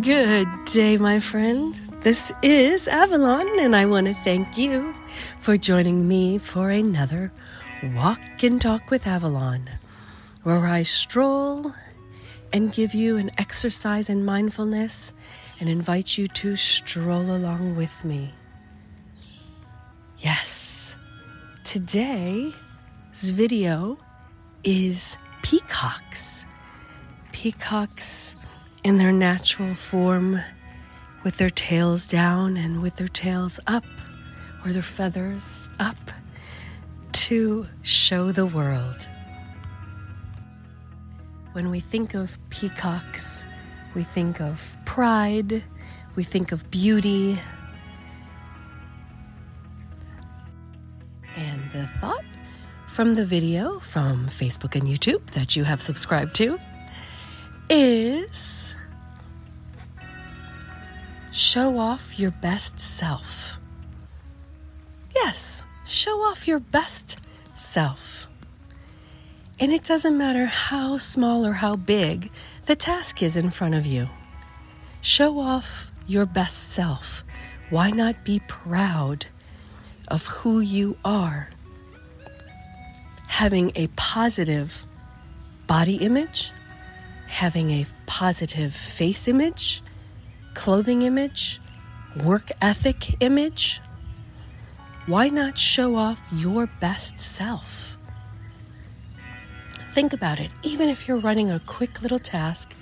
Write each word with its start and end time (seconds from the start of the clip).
Good 0.00 0.48
day, 0.66 0.96
my 0.96 1.20
friend. 1.20 1.74
This 2.00 2.32
is 2.42 2.88
Avalon, 2.88 3.58
and 3.58 3.74
I 3.74 3.86
want 3.86 4.06
to 4.06 4.14
thank 4.24 4.56
you 4.56 4.94
for 5.40 5.56
joining 5.56 6.08
me 6.08 6.38
for 6.38 6.70
another 6.70 7.32
Walk 7.94 8.42
and 8.42 8.60
Talk 8.60 8.90
with 8.90 9.06
Avalon, 9.06 9.68
where 10.42 10.66
I 10.66 10.82
stroll 10.82 11.74
and 12.52 12.72
give 12.72 12.94
you 12.94 13.16
an 13.16 13.30
exercise 13.36 14.08
in 14.08 14.24
mindfulness 14.24 15.12
and 15.60 15.68
invite 15.68 16.16
you 16.16 16.26
to 16.28 16.56
stroll 16.56 17.34
along 17.34 17.76
with 17.76 18.04
me. 18.04 18.32
Yes, 20.18 20.96
today's 21.64 22.54
video 23.12 23.98
is 24.62 25.16
peacocks. 25.42 26.46
Peacocks 27.32 28.36
in 28.84 28.98
their 28.98 29.12
natural 29.12 29.74
form 29.74 30.38
with 31.24 31.38
their 31.38 31.50
tails 31.50 32.06
down 32.06 32.58
and 32.58 32.82
with 32.82 32.96
their 32.96 33.08
tails 33.08 33.58
up 33.66 33.84
or 34.64 34.72
their 34.72 34.82
feathers 34.82 35.70
up 35.80 35.96
to 37.12 37.66
show 37.82 38.30
the 38.30 38.44
world. 38.44 39.08
When 41.52 41.70
we 41.70 41.80
think 41.80 42.14
of 42.14 42.38
peacocks, 42.50 43.46
we 43.94 44.02
think 44.02 44.40
of 44.40 44.76
pride, 44.84 45.64
we 46.14 46.22
think 46.22 46.52
of 46.52 46.70
beauty. 46.70 47.40
And 51.36 51.70
the 51.72 51.86
thought 52.00 52.24
from 52.88 53.14
the 53.14 53.24
video 53.24 53.80
from 53.80 54.26
Facebook 54.26 54.74
and 54.74 54.86
YouTube 54.86 55.24
that 55.30 55.56
you 55.56 55.64
have 55.64 55.80
subscribed 55.80 56.34
to 56.36 56.58
is 57.68 58.74
show 61.32 61.78
off 61.78 62.18
your 62.18 62.30
best 62.30 62.78
self. 62.78 63.58
Yes, 65.14 65.64
show 65.86 66.22
off 66.22 66.46
your 66.46 66.60
best 66.60 67.18
self. 67.54 68.26
And 69.58 69.72
it 69.72 69.84
doesn't 69.84 70.18
matter 70.18 70.46
how 70.46 70.96
small 70.96 71.46
or 71.46 71.52
how 71.54 71.76
big 71.76 72.30
the 72.66 72.76
task 72.76 73.22
is 73.22 73.36
in 73.36 73.50
front 73.50 73.74
of 73.74 73.86
you. 73.86 74.08
Show 75.00 75.38
off 75.38 75.92
your 76.06 76.26
best 76.26 76.72
self. 76.72 77.24
Why 77.70 77.90
not 77.90 78.24
be 78.24 78.40
proud 78.46 79.26
of 80.08 80.26
who 80.26 80.60
you 80.60 80.96
are? 81.04 81.50
Having 83.28 83.72
a 83.74 83.86
positive 83.88 84.86
body 85.66 85.96
image, 85.96 86.52
having 87.34 87.72
a 87.72 87.84
positive 88.06 88.72
face 88.72 89.26
image, 89.26 89.82
clothing 90.54 91.02
image, 91.02 91.60
work 92.22 92.52
ethic 92.62 93.20
image. 93.20 93.80
Why 95.06 95.30
not 95.30 95.58
show 95.58 95.96
off 95.96 96.22
your 96.30 96.68
best 96.80 97.18
self? 97.18 97.98
Think 99.94 100.12
about 100.12 100.38
it. 100.38 100.52
Even 100.62 100.88
if 100.88 101.08
you're 101.08 101.18
running 101.18 101.50
a 101.50 101.58
quick 101.58 102.00
little 102.02 102.20
task, 102.20 102.72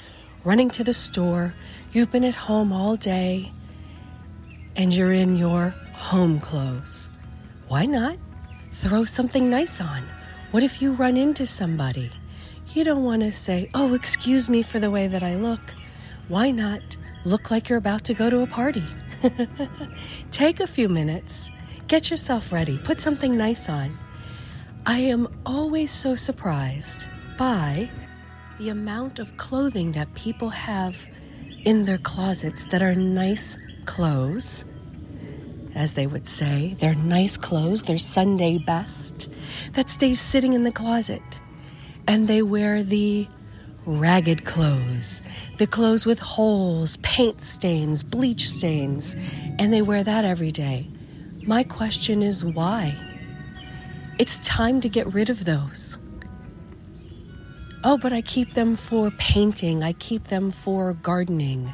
running 0.44 0.68
to 0.68 0.84
the 0.84 0.92
store, 0.92 1.54
you've 1.92 2.12
been 2.12 2.22
at 2.22 2.34
home 2.34 2.74
all 2.74 2.96
day, 2.96 3.50
and 4.76 4.92
you're 4.92 5.12
in 5.12 5.36
your 5.36 5.70
home 5.94 6.38
clothes. 6.40 7.08
Why 7.68 7.86
not 7.86 8.18
throw 8.70 9.04
something 9.04 9.48
nice 9.48 9.80
on? 9.80 10.06
What 10.50 10.62
if 10.62 10.82
you 10.82 10.92
run 10.92 11.16
into 11.16 11.46
somebody? 11.46 12.10
You 12.74 12.84
don't 12.84 13.04
want 13.04 13.20
to 13.20 13.30
say, 13.30 13.68
Oh, 13.74 13.92
excuse 13.92 14.48
me 14.48 14.62
for 14.62 14.78
the 14.80 14.90
way 14.90 15.06
that 15.06 15.22
I 15.22 15.36
look. 15.36 15.74
Why 16.28 16.50
not 16.50 16.96
look 17.22 17.50
like 17.50 17.68
you're 17.68 17.76
about 17.76 18.04
to 18.04 18.14
go 18.14 18.30
to 18.30 18.40
a 18.40 18.46
party? 18.46 18.84
Take 20.30 20.58
a 20.58 20.66
few 20.66 20.88
minutes, 20.88 21.50
get 21.86 22.08
yourself 22.10 22.50
ready, 22.50 22.78
put 22.78 22.98
something 22.98 23.36
nice 23.36 23.68
on. 23.68 23.98
I 24.86 25.00
am 25.00 25.28
always 25.44 25.90
so 25.90 26.14
surprised 26.14 27.08
by 27.36 27.90
the 28.56 28.70
amount 28.70 29.18
of 29.18 29.36
clothing 29.36 29.92
that 29.92 30.14
people 30.14 30.48
have 30.48 31.06
in 31.66 31.84
their 31.84 31.98
closets 31.98 32.64
that 32.66 32.82
are 32.82 32.94
nice 32.94 33.58
clothes. 33.84 34.64
As 35.74 35.92
they 35.92 36.06
would 36.06 36.26
say, 36.26 36.74
they're 36.78 36.94
nice 36.94 37.36
clothes, 37.36 37.82
they're 37.82 37.98
Sunday 37.98 38.56
best, 38.56 39.28
that 39.74 39.90
stays 39.90 40.22
sitting 40.22 40.54
in 40.54 40.64
the 40.64 40.72
closet 40.72 41.22
and 42.06 42.28
they 42.28 42.42
wear 42.42 42.82
the 42.82 43.28
ragged 43.84 44.44
clothes, 44.44 45.22
the 45.58 45.66
clothes 45.66 46.06
with 46.06 46.18
holes, 46.18 46.96
paint 46.98 47.42
stains, 47.42 48.02
bleach 48.02 48.48
stains, 48.48 49.16
and 49.58 49.72
they 49.72 49.82
wear 49.82 50.04
that 50.04 50.24
every 50.24 50.52
day. 50.52 50.88
My 51.44 51.64
question 51.64 52.22
is 52.22 52.44
why? 52.44 52.96
It's 54.18 54.38
time 54.40 54.80
to 54.82 54.88
get 54.88 55.12
rid 55.12 55.30
of 55.30 55.44
those. 55.44 55.98
Oh, 57.84 57.98
but 57.98 58.12
I 58.12 58.20
keep 58.20 58.52
them 58.52 58.76
for 58.76 59.10
painting, 59.12 59.82
I 59.82 59.92
keep 59.94 60.24
them 60.24 60.52
for 60.52 60.92
gardening, 60.92 61.72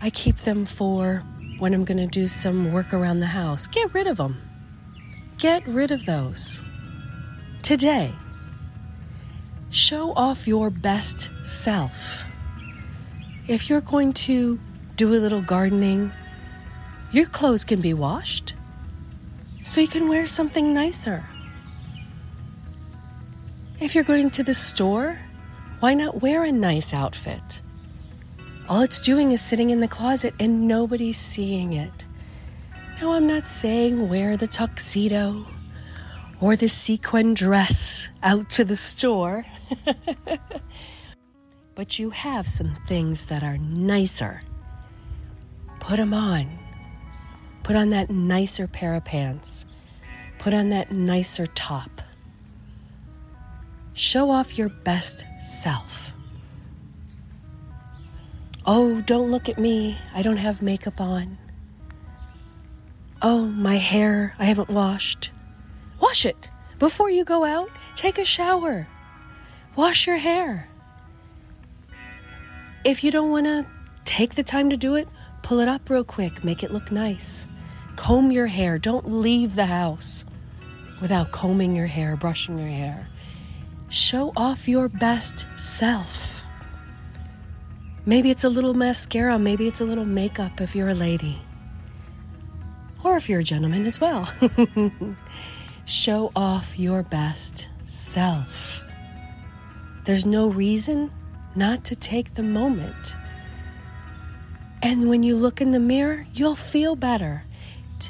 I 0.00 0.10
keep 0.10 0.38
them 0.38 0.64
for 0.64 1.22
when 1.60 1.72
I'm 1.72 1.84
going 1.84 1.98
to 1.98 2.08
do 2.08 2.26
some 2.26 2.72
work 2.72 2.92
around 2.92 3.20
the 3.20 3.26
house. 3.26 3.68
Get 3.68 3.94
rid 3.94 4.08
of 4.08 4.16
them. 4.16 4.42
Get 5.38 5.64
rid 5.68 5.92
of 5.92 6.06
those 6.06 6.60
today. 7.62 8.12
Show 9.70 10.12
off 10.14 10.46
your 10.46 10.68
best 10.68 11.30
self. 11.44 12.24
If 13.46 13.70
you're 13.70 13.80
going 13.80 14.12
to 14.12 14.60
do 14.96 15.14
a 15.14 15.16
little 15.16 15.42
gardening, 15.42 16.12
your 17.12 17.26
clothes 17.26 17.64
can 17.64 17.80
be 17.80 17.94
washed 17.94 18.54
so 19.62 19.80
you 19.80 19.88
can 19.88 20.08
wear 20.08 20.26
something 20.26 20.74
nicer. 20.74 21.24
If 23.80 23.94
you're 23.94 24.04
going 24.04 24.30
to 24.30 24.42
the 24.42 24.54
store, 24.54 25.18
why 25.80 25.94
not 25.94 26.20
wear 26.20 26.44
a 26.44 26.52
nice 26.52 26.92
outfit? 26.92 27.62
All 28.68 28.82
it's 28.82 29.00
doing 29.00 29.32
is 29.32 29.40
sitting 29.40 29.70
in 29.70 29.80
the 29.80 29.88
closet 29.88 30.34
and 30.38 30.68
nobody's 30.68 31.18
seeing 31.18 31.72
it. 31.72 32.06
Now, 33.00 33.12
I'm 33.12 33.26
not 33.26 33.46
saying 33.46 34.08
wear 34.08 34.36
the 34.36 34.46
tuxedo 34.46 35.46
or 36.42 36.56
the 36.56 36.68
sequin 36.68 37.34
dress 37.34 38.10
out 38.24 38.50
to 38.50 38.64
the 38.64 38.76
store. 38.76 39.46
but 41.76 42.00
you 42.00 42.10
have 42.10 42.48
some 42.48 42.74
things 42.88 43.26
that 43.26 43.44
are 43.44 43.56
nicer. 43.58 44.42
Put 45.78 45.98
them 45.98 46.12
on. 46.12 46.58
Put 47.62 47.76
on 47.76 47.90
that 47.90 48.10
nicer 48.10 48.66
pair 48.66 48.94
of 48.94 49.04
pants. 49.04 49.66
Put 50.40 50.52
on 50.52 50.70
that 50.70 50.90
nicer 50.90 51.46
top. 51.46 52.02
Show 53.94 54.28
off 54.28 54.58
your 54.58 54.68
best 54.68 55.24
self. 55.40 56.12
Oh, 58.66 59.00
don't 59.02 59.30
look 59.30 59.48
at 59.48 59.58
me. 59.58 59.96
I 60.12 60.22
don't 60.22 60.38
have 60.38 60.60
makeup 60.60 61.00
on. 61.00 61.38
Oh, 63.20 63.46
my 63.46 63.76
hair, 63.76 64.34
I 64.40 64.46
haven't 64.46 64.70
washed. 64.70 65.30
Wash 66.12 66.26
it. 66.26 66.50
Before 66.78 67.08
you 67.08 67.24
go 67.24 67.42
out, 67.42 67.70
take 67.94 68.18
a 68.18 68.24
shower. 68.26 68.86
Wash 69.76 70.06
your 70.06 70.18
hair. 70.18 70.68
If 72.84 73.02
you 73.02 73.10
don't 73.10 73.30
want 73.30 73.46
to 73.46 73.64
take 74.04 74.34
the 74.34 74.42
time 74.42 74.68
to 74.68 74.76
do 74.76 74.94
it, 74.94 75.08
pull 75.40 75.60
it 75.60 75.68
up 75.68 75.88
real 75.88 76.04
quick, 76.04 76.44
make 76.44 76.62
it 76.62 76.70
look 76.70 76.92
nice. 76.92 77.48
Comb 77.96 78.30
your 78.30 78.46
hair. 78.46 78.76
Don't 78.76 79.08
leave 79.10 79.54
the 79.54 79.64
house 79.64 80.26
without 81.00 81.32
combing 81.32 81.74
your 81.74 81.86
hair, 81.86 82.14
brushing 82.14 82.58
your 82.58 82.68
hair. 82.68 83.08
Show 83.88 84.34
off 84.36 84.68
your 84.68 84.90
best 84.90 85.46
self. 85.56 86.42
Maybe 88.04 88.30
it's 88.30 88.44
a 88.44 88.50
little 88.50 88.74
mascara, 88.74 89.38
maybe 89.38 89.66
it's 89.66 89.80
a 89.80 89.86
little 89.86 90.04
makeup 90.04 90.60
if 90.60 90.76
you're 90.76 90.90
a 90.90 90.94
lady, 90.94 91.40
or 93.02 93.16
if 93.16 93.30
you're 93.30 93.40
a 93.40 93.44
gentleman 93.44 93.86
as 93.86 93.98
well. 93.98 94.30
Show 95.84 96.30
off 96.36 96.78
your 96.78 97.02
best 97.02 97.68
self. 97.84 98.84
There's 100.04 100.26
no 100.26 100.48
reason 100.48 101.10
not 101.54 101.84
to 101.86 101.96
take 101.96 102.34
the 102.34 102.42
moment. 102.42 103.16
And 104.82 105.08
when 105.08 105.22
you 105.22 105.36
look 105.36 105.60
in 105.60 105.70
the 105.70 105.80
mirror, 105.80 106.26
you'll 106.34 106.56
feel 106.56 106.96
better. 106.96 107.44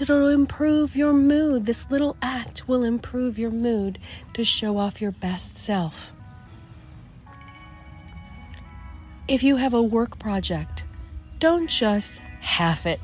It'll 0.01 0.29
improve 0.29 0.97
your 0.97 1.13
mood. 1.13 1.67
This 1.67 1.91
little 1.91 2.17
act 2.23 2.67
will 2.67 2.83
improve 2.83 3.39
your 3.39 3.51
mood 3.51 3.99
to 4.33 4.43
show 4.43 4.79
off 4.79 5.03
your 5.03 5.13
best 5.13 5.57
self. 5.59 6.13
If 9.29 9.43
you 9.43 9.57
have 9.57 9.75
a 9.75 9.83
work 9.83 10.19
project, 10.19 10.85
don't 11.39 11.69
just 11.69 12.21
half 12.41 12.87
it. 12.87 13.01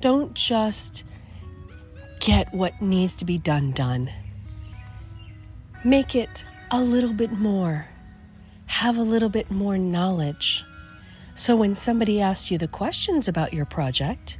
Don't 0.00 0.34
just 0.34 1.04
get 2.26 2.52
what 2.52 2.82
needs 2.82 3.14
to 3.14 3.24
be 3.24 3.38
done 3.38 3.70
done. 3.70 4.10
Make 5.84 6.16
it 6.16 6.44
a 6.72 6.82
little 6.82 7.12
bit 7.12 7.30
more. 7.30 7.86
have 8.66 8.98
a 8.98 9.02
little 9.02 9.28
bit 9.28 9.48
more 9.48 9.78
knowledge. 9.78 10.64
So 11.36 11.54
when 11.54 11.72
somebody 11.76 12.20
asks 12.20 12.50
you 12.50 12.58
the 12.58 12.66
questions 12.66 13.28
about 13.28 13.52
your 13.52 13.64
project, 13.64 14.38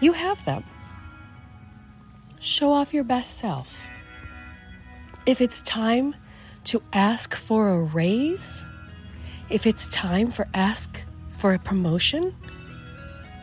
you 0.00 0.14
have 0.14 0.44
them. 0.44 0.64
Show 2.40 2.72
off 2.72 2.92
your 2.92 3.04
best 3.04 3.38
self. 3.38 3.86
If 5.26 5.40
it's 5.40 5.62
time 5.62 6.16
to 6.64 6.82
ask 6.92 7.36
for 7.36 7.68
a 7.68 7.82
raise, 7.82 8.64
if 9.48 9.64
it's 9.64 9.86
time 9.88 10.32
for 10.32 10.48
ask 10.54 11.04
for 11.30 11.54
a 11.54 11.58
promotion, 11.60 12.34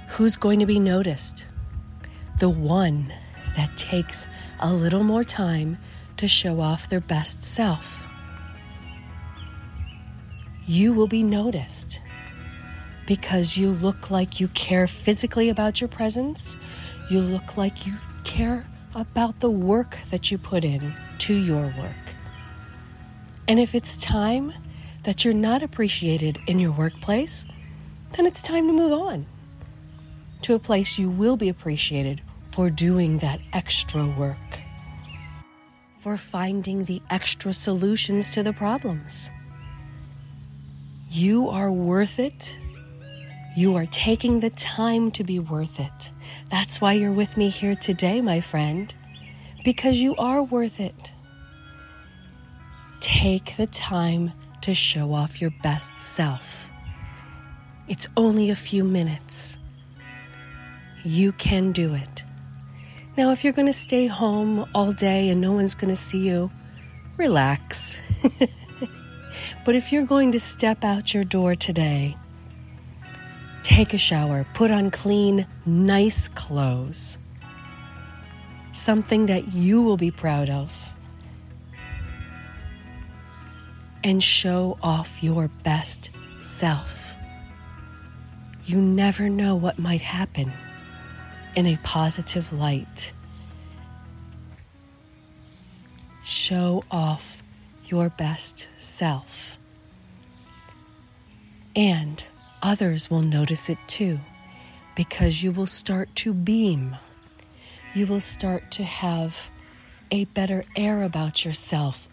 who's 0.10 0.36
going 0.36 0.60
to 0.60 0.66
be 0.66 0.80
noticed? 0.80 1.48
The 2.40 2.50
one 2.50 3.14
that 3.56 3.76
takes 3.78 4.28
a 4.60 4.74
little 4.74 5.04
more 5.04 5.24
time 5.24 5.78
to 6.18 6.28
show 6.28 6.60
off 6.60 6.90
their 6.90 7.02
best 7.02 7.44
self. 7.44 8.08
You 10.66 10.94
will 10.94 11.08
be 11.08 11.24
noticed 11.24 12.02
because 13.06 13.58
you 13.58 13.72
look 13.72 14.10
like 14.10 14.40
you 14.40 14.48
care 14.50 14.88
physically 14.88 15.50
about 15.50 15.82
your 15.82 15.88
presence. 15.88 16.56
You 17.10 17.20
look 17.20 17.58
like 17.58 17.86
you 17.86 17.98
care 18.24 18.66
about 18.96 19.40
the 19.40 19.50
work 19.50 19.98
that 20.10 20.32
you 20.32 20.38
put 20.38 20.64
in 20.64 20.96
to 21.20 21.34
your 21.34 21.74
work. 21.78 22.16
And 23.48 23.60
if 23.60 23.76
it's 23.76 23.98
time 23.98 24.54
that 25.04 25.26
you're 25.26 25.34
not 25.34 25.64
appreciated 25.64 26.40
in 26.48 26.60
your 26.60 26.72
workplace, 26.72 27.46
then 28.12 28.26
it's 28.26 28.42
time 28.42 28.68
to 28.68 28.74
move 28.74 28.94
on 28.94 29.26
to 30.44 30.54
a 30.54 30.60
place 30.60 30.98
you 30.98 31.10
will 31.10 31.36
be 31.36 31.50
appreciated 31.50 32.22
for 32.54 32.70
doing 32.70 33.18
that 33.18 33.40
extra 33.52 34.06
work, 34.06 34.38
for 36.00 36.18
finding 36.18 36.84
the 36.86 37.02
extra 37.10 37.52
solutions 37.52 38.30
to 38.30 38.44
the 38.44 38.54
problems. 38.54 39.32
You 41.10 41.50
are 41.50 41.72
worth 41.72 42.20
it. 42.20 42.56
You 43.58 43.76
are 43.76 43.88
taking 43.88 44.40
the 44.40 44.52
time 44.52 45.10
to 45.12 45.24
be 45.24 45.40
worth 45.40 45.80
it. 45.80 46.12
That's 46.52 46.80
why 46.80 46.94
you're 46.94 47.12
with 47.12 47.38
me 47.38 47.50
here 47.50 47.76
today, 47.76 48.22
my 48.22 48.40
friend, 48.40 48.94
because 49.64 49.98
you 49.98 50.16
are 50.18 50.44
worth 50.44 50.80
it. 50.80 51.12
Take 53.00 53.58
the 53.58 53.68
time 53.68 54.32
to 54.62 54.76
show 54.76 55.12
off 55.12 55.42
your 55.42 55.54
best 55.64 55.98
self. 55.98 56.70
It's 57.88 58.08
only 58.16 58.52
a 58.52 58.56
few 58.56 58.84
minutes. 58.84 59.58
You 61.04 61.32
can 61.32 61.72
do 61.72 61.96
it. 61.96 62.24
Now, 63.16 63.30
if 63.30 63.44
you're 63.44 63.54
going 63.54 63.68
to 63.68 63.74
stay 63.74 64.08
home 64.08 64.68
all 64.74 64.92
day 64.92 65.30
and 65.30 65.40
no 65.40 65.52
one's 65.52 65.76
going 65.76 65.94
to 65.94 66.02
see 66.02 66.18
you, 66.18 66.50
relax. 67.16 68.00
but 69.66 69.76
if 69.76 69.92
you're 69.92 70.06
going 70.06 70.32
to 70.32 70.40
step 70.40 70.84
out 70.84 71.14
your 71.14 71.24
door 71.24 71.54
today, 71.54 72.18
take 73.62 73.94
a 73.94 74.00
shower, 74.00 74.48
put 74.56 74.72
on 74.72 74.90
clean, 74.90 75.46
nice 75.64 76.28
clothes, 76.30 77.20
something 78.72 79.28
that 79.28 79.54
you 79.54 79.84
will 79.84 79.98
be 79.98 80.10
proud 80.10 80.50
of, 80.50 80.72
and 84.04 84.24
show 84.24 84.80
off 84.82 85.22
your 85.22 85.50
best 85.62 86.10
self. 86.40 87.14
You 88.66 88.82
never 88.82 89.30
know 89.30 89.56
what 89.56 89.78
might 89.78 90.02
happen 90.02 90.52
in 91.56 91.68
a 91.68 91.78
positive 91.84 92.52
light. 92.54 93.14
Show 96.24 96.84
off 96.90 97.44
your 97.86 98.10
best 98.10 98.68
self. 98.78 99.58
And 101.76 102.24
others 102.62 103.10
will 103.10 103.22
notice 103.22 103.70
it 103.70 103.78
too, 103.88 104.20
because 104.96 105.44
you 105.44 105.52
will 105.52 105.66
start 105.66 106.16
to 106.18 106.34
beam. 106.34 106.96
You 107.94 108.08
will 108.08 108.20
start 108.20 108.72
to 108.72 108.84
have 108.84 109.50
a 110.12 110.26
better 110.26 110.64
air 110.76 111.04
about 111.04 111.44
yourself, 111.44 112.08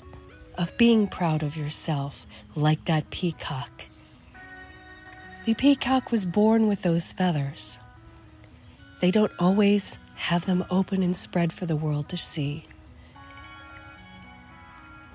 of 0.56 0.76
being 0.76 1.06
proud 1.06 1.42
of 1.42 1.56
yourself, 1.56 2.26
like 2.54 2.84
that 2.86 3.10
peacock. 3.10 3.84
The 5.46 5.54
peacock 5.54 6.10
was 6.10 6.24
born 6.26 6.66
with 6.66 6.82
those 6.82 7.12
feathers. 7.12 7.78
They 9.00 9.10
don't 9.10 9.32
always 9.38 9.98
have 10.14 10.44
them 10.44 10.64
open 10.70 11.02
and 11.02 11.16
spread 11.16 11.52
for 11.52 11.66
the 11.66 11.76
world 11.76 12.08
to 12.10 12.16
see. 12.16 12.66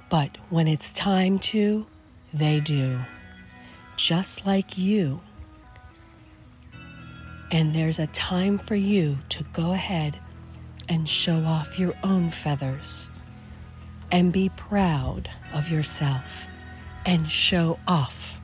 But 0.09 0.37
when 0.49 0.67
it's 0.67 0.91
time 0.91 1.39
to, 1.39 1.85
they 2.33 2.59
do. 2.59 2.99
Just 3.97 4.45
like 4.45 4.77
you. 4.77 5.21
And 7.51 7.73
there's 7.73 7.99
a 7.99 8.07
time 8.07 8.57
for 8.57 8.75
you 8.75 9.19
to 9.29 9.43
go 9.53 9.71
ahead 9.71 10.19
and 10.89 11.07
show 11.07 11.43
off 11.43 11.79
your 11.79 11.93
own 12.03 12.29
feathers 12.29 13.09
and 14.11 14.31
be 14.31 14.49
proud 14.49 15.29
of 15.53 15.69
yourself 15.69 16.47
and 17.05 17.29
show 17.29 17.79
off 17.87 18.39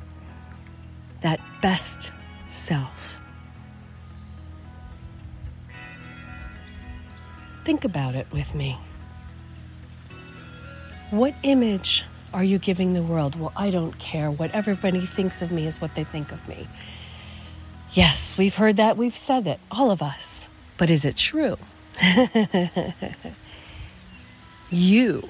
that 1.21 1.39
best 1.61 2.11
self. 2.47 3.20
Think 7.63 7.85
about 7.85 8.15
it 8.15 8.27
with 8.31 8.55
me. 8.55 8.77
What 11.11 11.35
image 11.43 12.05
are 12.33 12.43
you 12.43 12.57
giving 12.57 12.93
the 12.93 13.03
world? 13.03 13.39
Well, 13.39 13.51
I 13.55 13.69
don't 13.69 13.97
care. 13.99 14.31
What 14.31 14.51
everybody 14.51 15.05
thinks 15.05 15.41
of 15.41 15.51
me 15.51 15.67
is 15.67 15.81
what 15.81 15.93
they 15.93 16.03
think 16.03 16.31
of 16.31 16.47
me. 16.47 16.67
Yes, 17.93 18.37
we've 18.37 18.55
heard 18.55 18.77
that. 18.77 18.97
We've 18.97 19.15
said 19.15 19.45
it, 19.47 19.59
all 19.69 19.91
of 19.91 20.01
us. 20.01 20.49
But 20.77 20.89
is 20.89 21.03
it 21.03 21.17
true? 21.17 21.57
you 24.71 25.29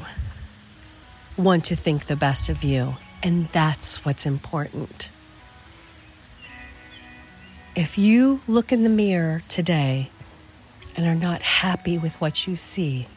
want 1.37 1.65
to 1.65 1.75
think 1.75 2.05
the 2.05 2.15
best 2.15 2.49
of 2.49 2.63
you, 2.63 2.95
and 3.23 3.49
that's 3.51 4.05
what's 4.05 4.27
important. 4.27 5.09
If 7.75 7.97
you 7.97 8.41
look 8.47 8.71
in 8.71 8.83
the 8.83 8.89
mirror 8.89 9.43
today 9.47 10.11
and 10.95 11.05
are 11.05 11.15
not 11.15 11.41
happy 11.41 11.97
with 11.97 12.19
what 12.21 12.47
you 12.47 12.55
see, 12.55 13.07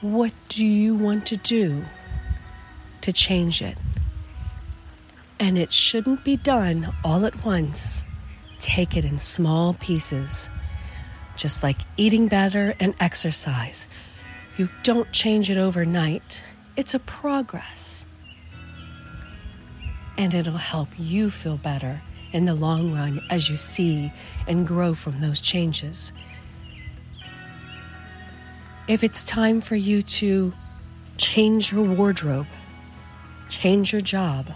what 0.00 0.32
do 0.48 0.64
you 0.66 0.94
want 0.94 1.26
to 1.26 1.36
do 1.36 1.84
to 3.00 3.12
change 3.12 3.62
it? 3.62 3.78
And 5.38 5.58
it 5.58 5.72
shouldn't 5.72 6.24
be 6.24 6.36
done 6.36 6.94
all 7.04 7.26
at 7.26 7.44
once. 7.44 8.04
Take 8.58 8.96
it 8.96 9.04
in 9.04 9.18
small 9.18 9.74
pieces, 9.74 10.48
just 11.36 11.62
like 11.62 11.78
eating 11.96 12.26
better 12.26 12.74
and 12.80 12.94
exercise. 13.00 13.88
You 14.56 14.68
don't 14.82 15.12
change 15.12 15.50
it 15.50 15.58
overnight, 15.58 16.42
it's 16.76 16.94
a 16.94 16.98
progress. 16.98 18.06
And 20.18 20.32
it'll 20.32 20.56
help 20.56 20.88
you 20.98 21.30
feel 21.30 21.58
better 21.58 22.00
in 22.32 22.46
the 22.46 22.54
long 22.54 22.92
run 22.92 23.20
as 23.30 23.50
you 23.50 23.56
see 23.56 24.12
and 24.46 24.66
grow 24.66 24.94
from 24.94 25.20
those 25.20 25.40
changes 25.40 26.12
if 28.88 29.02
it's 29.02 29.24
time 29.24 29.60
for 29.60 29.76
you 29.76 30.00
to 30.00 30.52
change 31.16 31.72
your 31.72 31.82
wardrobe, 31.82 32.46
change 33.48 33.92
your 33.92 34.00
job, 34.00 34.50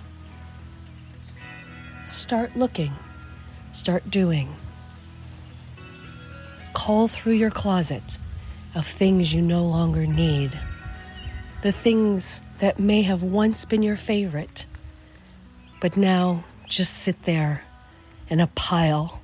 start 2.05 2.55
looking, 2.57 2.95
start 3.73 4.09
doing. 4.11 4.55
Call 6.73 7.09
through 7.09 7.33
your 7.33 7.51
closet 7.51 8.19
of 8.75 8.87
things 8.87 9.35
you 9.35 9.43
no 9.43 9.65
longer 9.65 10.07
need, 10.07 10.59
the 11.63 11.73
things 11.73 12.41
that 12.59 12.79
may 12.79 13.03
have 13.03 13.23
once 13.23 13.65
been 13.65 13.83
your 13.83 13.97
favorite, 13.97 14.67
but 15.81 15.97
now 15.97 16.45
just 16.69 16.95
sit 16.95 17.25
there 17.25 17.63
in 18.29 18.39
a 18.39 18.47
pile. 18.49 19.21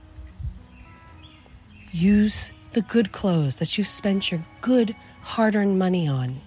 Use 1.93 2.53
the 2.73 2.83
good 2.83 3.13
clothes 3.13 3.57
that 3.57 3.77
you've 3.77 3.87
spent 3.87 4.31
your 4.31 4.45
good, 4.61 4.95
hard 5.23 5.57
earned 5.57 5.79
money 5.79 6.09
on. 6.09 6.41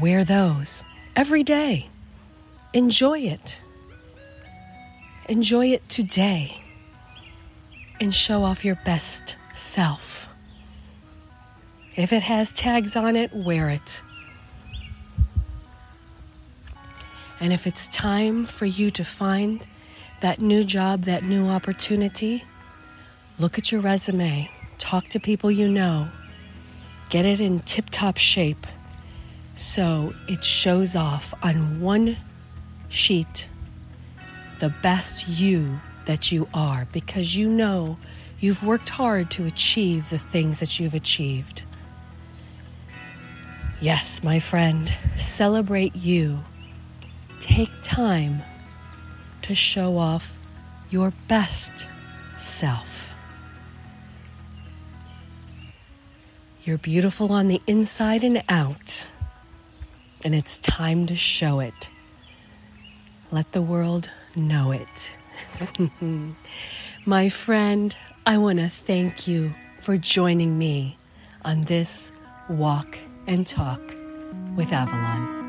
Wear 0.00 0.24
those 0.24 0.84
every 1.14 1.42
day. 1.44 1.88
Enjoy 2.72 3.18
it. 3.18 3.60
Enjoy 5.28 5.66
it 5.66 5.88
today. 5.88 6.60
And 8.00 8.14
show 8.14 8.42
off 8.42 8.64
your 8.64 8.78
best 8.84 9.36
self. 9.52 10.28
If 11.96 12.12
it 12.12 12.22
has 12.22 12.52
tags 12.52 12.96
on 12.96 13.14
it, 13.14 13.32
wear 13.32 13.70
it. 13.70 14.02
And 17.38 17.52
if 17.52 17.66
it's 17.66 17.86
time 17.88 18.46
for 18.46 18.66
you 18.66 18.90
to 18.90 19.04
find 19.04 19.64
that 20.20 20.40
new 20.40 20.64
job, 20.64 21.02
that 21.02 21.22
new 21.22 21.46
opportunity, 21.46 22.44
Look 23.38 23.58
at 23.58 23.72
your 23.72 23.80
resume, 23.80 24.48
talk 24.78 25.08
to 25.08 25.18
people 25.20 25.50
you 25.50 25.68
know, 25.68 26.08
get 27.10 27.24
it 27.24 27.40
in 27.40 27.60
tip 27.60 27.90
top 27.90 28.16
shape, 28.16 28.66
So 29.56 30.14
it 30.28 30.42
shows 30.44 30.96
off 30.96 31.34
on 31.42 31.80
one 31.80 32.16
sheet 32.88 33.48
the 34.60 34.68
best 34.82 35.28
you 35.28 35.80
that 36.06 36.32
you 36.32 36.48
are 36.54 36.86
because 36.92 37.36
you 37.36 37.48
know 37.48 37.98
you've 38.40 38.62
worked 38.64 38.88
hard 38.88 39.30
to 39.32 39.46
achieve 39.46 40.10
the 40.10 40.18
things 40.18 40.60
that 40.60 40.78
you've 40.78 40.94
achieved. 40.94 41.62
Yes, 43.80 44.22
my 44.22 44.40
friend, 44.40 44.92
celebrate 45.16 45.96
you. 45.96 46.40
Take 47.40 47.70
time 47.82 48.42
to 49.42 49.54
show 49.54 49.98
off 49.98 50.38
your 50.90 51.12
best 51.28 51.88
self. 52.36 53.13
You're 56.64 56.78
beautiful 56.78 57.30
on 57.30 57.48
the 57.48 57.60
inside 57.66 58.24
and 58.24 58.42
out, 58.48 59.04
and 60.24 60.34
it's 60.34 60.58
time 60.58 61.04
to 61.06 61.14
show 61.14 61.60
it. 61.60 61.90
Let 63.30 63.52
the 63.52 63.60
world 63.60 64.10
know 64.34 64.70
it. 64.70 65.14
My 67.04 67.28
friend, 67.28 67.94
I 68.24 68.38
want 68.38 68.60
to 68.60 68.70
thank 68.70 69.28
you 69.28 69.54
for 69.82 69.98
joining 69.98 70.56
me 70.56 70.96
on 71.44 71.64
this 71.64 72.10
walk 72.48 72.98
and 73.26 73.46
talk 73.46 73.82
with 74.56 74.72
Avalon. 74.72 75.43